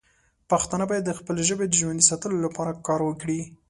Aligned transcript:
پښتانه 0.49 0.85
باید 0.89 1.03
د 1.05 1.11
خپلې 1.19 1.41
ژبې 1.49 1.65
د 1.67 1.73
ژوندی 1.79 2.07
ساتلو 2.09 2.37
لپاره 2.45 2.79
کار 2.87 2.99
وکړي. 3.05 3.39